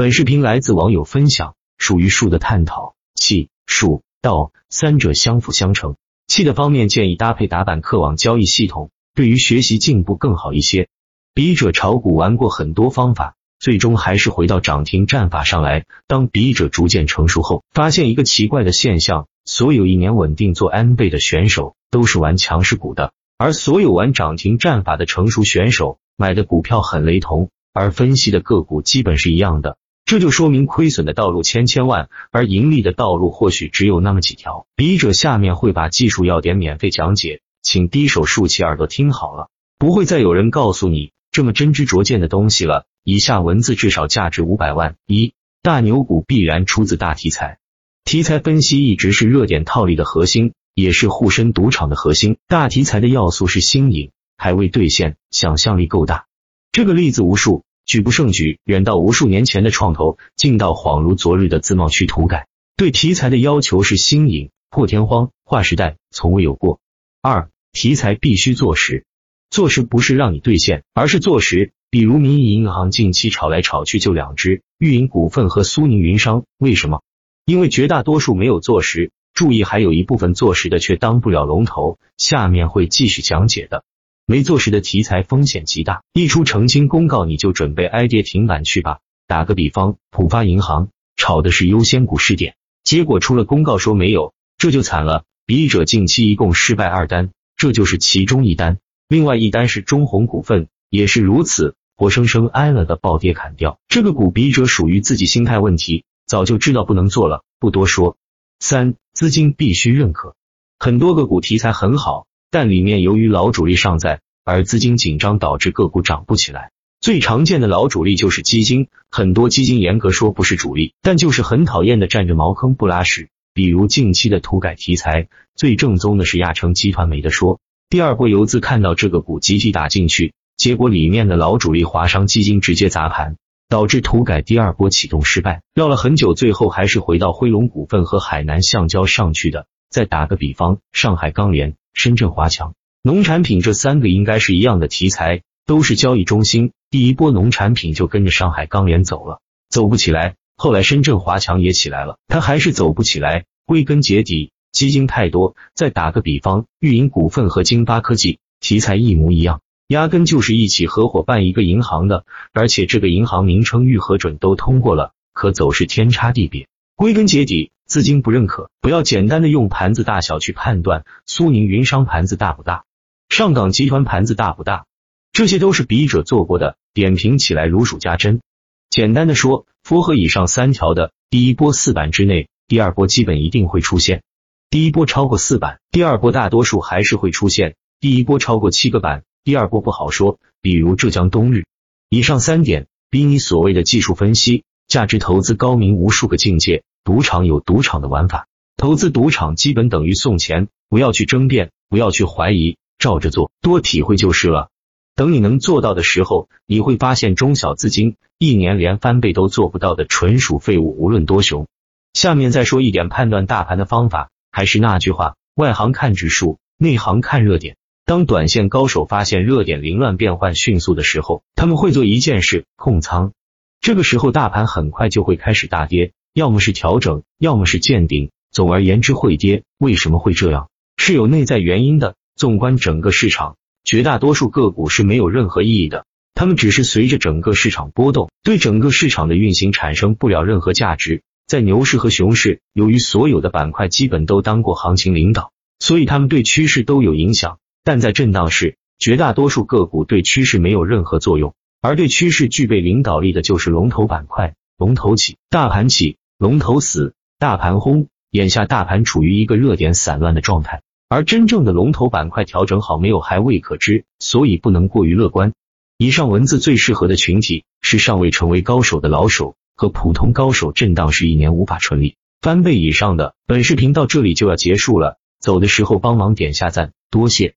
[0.00, 5.96] 本视频来自网友分享，属于术的探讨，气、术、道三者相辅相成。
[6.26, 10.88] 气的方面建议搭配打板客网交易系统，对于学习进步更好一些。
[11.34, 15.84] 笔者炒股玩过很多方法，最终还是回到涨停战法上来。
[16.06, 29.76] 当笔者逐渐成熟后，发现一个奇怪的现象：所有一年稳定做 N 倍的选手都是玩强势股的，而所有玩涨停战法的成熟选手买的股票很雷同，而分析的个股基本是一样的。
[30.10, 34.66] 这就说明亏损的道路千千万，而盈利的道路或许只有那么几条。
[34.74, 42.86] 笔者下面会把技术要点免费讲解，请低手竖起耳朵听好了，不会再有人告诉你这么真知灼见的东西了。
[43.04, 44.96] 以下文字至少价值五百万。
[45.06, 47.58] 一大牛股必然出自大题材，
[48.02, 52.36] 题材分析一直是热点套利的核心，也是沪深赌场的核心。
[52.48, 56.26] 大题材的要素是新颖，还未兑现，想象力够大。
[56.72, 57.62] 这个例子无数。
[57.90, 62.46] 举不胜举，远到无数年前的创投，近到恍如昨日的自贸区土改。
[62.76, 66.78] 对题材的要求是新颖、破天荒、划时代，从未有过。
[67.20, 69.06] 二，题材必须做实，
[69.50, 71.72] 做实不是让你兑现，而是做实。
[71.90, 77.02] 比如民营银行近期炒来炒去就两只，豫银股份和苏宁云商，为什么？
[77.44, 79.10] 因为绝大多数没有做实。
[79.34, 83.82] 注意，还有一部分做实的却当不了龙头，下面会继续讲解的。
[84.30, 89.00] 没做实的题材风险极大，一出澄清公告你就准备挨跌停板去吧。
[89.26, 95.24] 打个比方，浦发银行炒的是优先股试点，结果出了公告说没有，这就惨了。
[95.46, 98.78] 笔者近期一共失败二单，这就是其中一单。
[99.08, 103.80] 另外一单是中弘股份，也是如此，活生生挨了个暴跌砍掉。
[103.88, 108.16] 这个股笔者属于自己心态问题，早就知道不能做了，不多说。
[108.60, 110.36] 三资金必须认可，
[110.78, 112.28] 很多个股题材很好。
[112.50, 116.72] 但里面由于老主力尚在，而资金紧张导致个股涨不起来。
[117.00, 123.28] 最常见的老主力就是基金，很多基金严格说不是主力，但就是很讨厌的占着茅坑不拉屎。
[123.54, 127.58] 比如近期的土改题材，最正宗的是亚诚集团没得说。
[127.88, 133.36] 第二波游资看到这个股集体打进去，结果里面的老主力华商基金直接砸盘，
[133.68, 135.62] 导致土改第二波启动失败。
[135.74, 139.66] 绕了很久，最后还是回到辉龙股份和海南橡胶上去的。
[139.88, 141.74] 再打个比方，上海钢联。
[141.92, 146.72] 深圳华强、农产品这三个应该是一样的题材，都是交易中心。
[146.90, 150.36] 第一波农产品就跟着上海钢联走了，走不起来。
[150.56, 153.44] 后来深圳华强也起来了，它还是走不起来。
[153.66, 155.54] 归根结底，基金太多。
[155.74, 166.66] 再打个比方，豫银股份和金发科技题材一模一样，压根就是一起合伙办一个银行的，而且这个银行名称预核准都通过了，可走势天差地别。
[166.96, 167.70] 归根结底。
[167.90, 172.84] 资金不认可，不要简单的用盘子大小去判断苏宁云商盘子大不大，
[173.28, 174.86] 上港集团盘子大不大，
[175.32, 178.42] 这些都是笔者做过的，点评起来如数家珍。
[178.90, 184.22] 简单的说，符合以上三条的，第一波四板之内，第二波基本一定会出现。
[184.70, 187.74] 第一波超过四板，第二波大多数还是会出现。
[187.98, 190.38] 第一波超过七个板，第二波不好说。
[190.62, 191.64] 比如浙江东日，
[192.08, 196.84] 以上三点比你所谓的技术分析、价值投资高明无数个境界。
[197.04, 198.46] 赌场有赌场的玩法，
[198.76, 204.68] 投资赌场基本等于送钱，不要去争辩，不要去怀疑，照着做，多体会就是了。
[205.16, 211.66] 等你能做到的时候，你会发现中小资金一年连翻倍都做不到的纯属废物，无论多熊。
[212.14, 217.76] 下面再说一点判断大盘的方法，还是那句话，外行看指数，内行看热点。
[218.06, 223.32] 当短线高手发现热点凌乱变换迅速的时候，他们会做一件事，控仓。
[223.80, 226.12] 这个时候大盘很快就会开始大跌。
[226.32, 229.64] 要么是调整，要么是见顶，总而言之会跌。
[229.78, 230.68] 为什么会这样？
[230.96, 232.14] 是有内在原因的。
[232.36, 241.22] 纵观整个市场，绝大多数个股是没有任何意义的，它们只是随着整个市场波动，对整个市场的运行产生不了任何价值。
[241.46, 247.58] 在牛市和熊市，由于所有的板块基本都当过行情领导，所以他们对趋势都有影响。
[247.84, 254.54] 但在震荡市，绝大多数个股对趋势没有任何作用，而对趋势具备领导力的就是龙头板块。
[254.78, 256.16] 龙头起，大盘起。
[256.40, 258.08] 龙头死，大盘轰。
[258.30, 265.52] 眼下大盘处于一个热点散乱的状态，而真正的龙头板块调整好没有还未可知，所以不能过于乐观。
[265.98, 273.34] 以上文字最适合的群体是尚未成为高手的老手和普通高手，震荡是一年无法纯利翻倍以上的。
[273.46, 277.52] 本视频到这里就要结束了，走的时候帮忙点下赞，多谢。